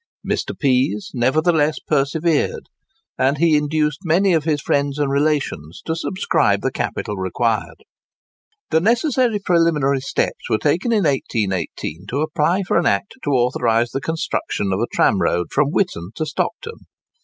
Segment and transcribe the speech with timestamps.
[0.27, 0.57] Mr.
[0.57, 2.69] Pease nevertheless persevered;
[3.19, 7.83] and he induced many of his friends and relations to subscribe the capital required.
[8.71, 13.91] The necessary preliminary steps were taken in 1818 to apply for an act to authorise
[13.91, 16.87] the construction of a tramroad from Witton to Stockton.